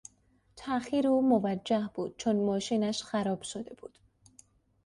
[0.55, 3.99] تاخیر او موجه بود چون ماشینش خراب شده بود.